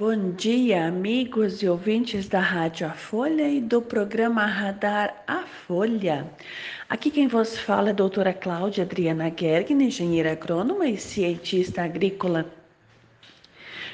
[0.00, 6.24] Bom dia, amigos e ouvintes da Rádio A Folha e do programa Radar A Folha.
[6.88, 12.46] Aqui quem vos fala é a doutora Cláudia Adriana Gergen, engenheira agrônoma e cientista agrícola.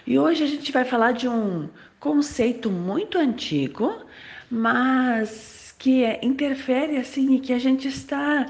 [0.07, 4.05] E hoje a gente vai falar de um conceito muito antigo,
[4.51, 8.45] mas que é, interfere assim e que a gente está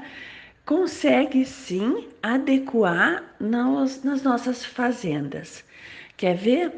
[0.65, 5.63] consegue sim adequar nas, nas nossas fazendas.
[6.17, 6.73] Quer ver?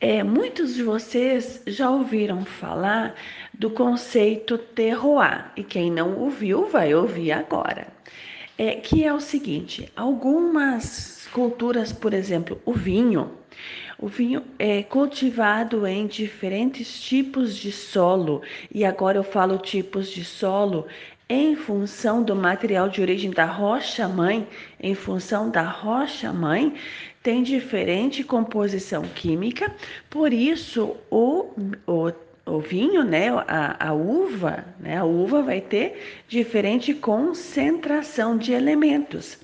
[0.00, 3.14] É, muitos de vocês já ouviram falar
[3.52, 7.86] do conceito terroir, e quem não ouviu vai ouvir agora.
[8.56, 13.30] É, que é o seguinte: algumas culturas, por exemplo, o vinho,
[13.98, 18.40] o vinho é cultivado em diferentes tipos de solo,
[18.72, 20.86] e agora eu falo tipos de solo
[21.30, 24.48] em função do material de origem da rocha mãe,
[24.80, 26.74] em função da rocha mãe,
[27.22, 29.72] tem diferente composição química,
[30.10, 31.46] por isso o,
[31.86, 32.12] o,
[32.44, 39.38] o vinho, né, a, a uva, né, a uva vai ter diferente concentração de elementos.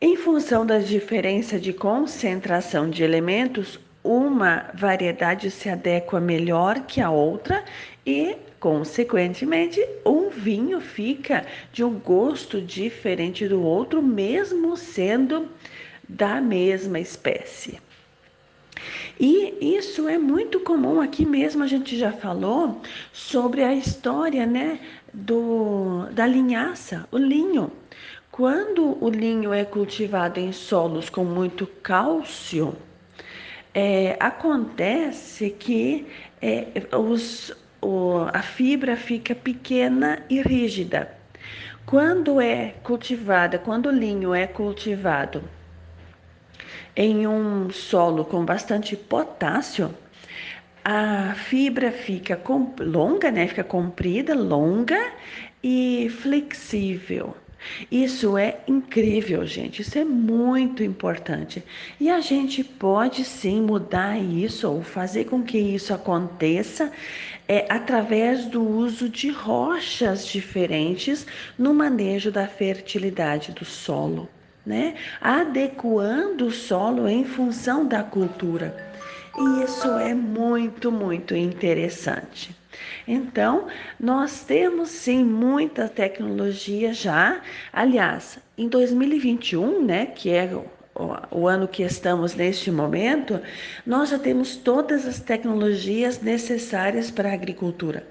[0.00, 7.10] Em função da diferença de concentração de elementos, uma variedade se adequa melhor que a
[7.10, 7.62] outra
[8.06, 15.50] e Consequentemente, um vinho fica de um gosto diferente do outro, mesmo sendo
[16.08, 17.78] da mesma espécie.
[19.20, 22.80] E isso é muito comum aqui mesmo, a gente já falou
[23.12, 24.80] sobre a história né,
[25.12, 27.70] do, da linhaça, o linho.
[28.30, 32.74] Quando o linho é cultivado em solos com muito cálcio,
[33.74, 36.06] é, acontece que
[36.40, 37.52] é, os,
[37.84, 41.08] o, a fibra fica pequena e rígida.
[41.84, 45.44] Quando é cultivada, quando o linho é cultivado
[46.96, 49.94] em um solo com bastante potássio,
[50.82, 52.40] a fibra fica
[52.80, 53.46] longa, né?
[53.46, 55.12] Fica comprida, longa
[55.62, 57.36] e flexível.
[57.90, 59.82] Isso é incrível, gente.
[59.82, 61.62] Isso é muito importante.
[62.00, 66.90] E a gente pode sim mudar isso ou fazer com que isso aconteça
[67.48, 71.26] é, através do uso de rochas diferentes
[71.58, 74.28] no manejo da fertilidade do solo,
[74.64, 74.94] né?
[75.20, 78.94] Adequando o solo em função da cultura.
[79.36, 82.54] E isso é muito, muito interessante.
[83.06, 83.66] Então,
[83.98, 87.40] nós temos sim muita tecnologia já.
[87.72, 93.40] Aliás, em 2021, né, que é o, o ano que estamos neste momento,
[93.86, 98.06] nós já temos todas as tecnologias necessárias para a agricultura.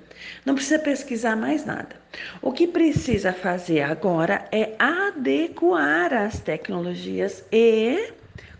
[0.45, 1.95] Não precisa pesquisar mais nada.
[2.41, 8.11] O que precisa fazer agora é adequar as tecnologias e,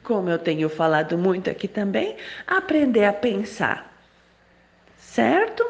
[0.01, 2.15] como eu tenho falado muito aqui também,
[2.47, 3.92] aprender a pensar
[5.13, 5.63] certo?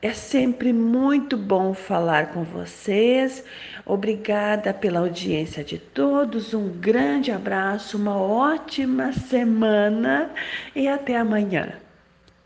[0.00, 3.42] É sempre muito bom falar com vocês.
[3.84, 6.54] Obrigada pela audiência de todos.
[6.54, 10.30] Um grande abraço, uma ótima semana
[10.74, 11.83] e até amanhã.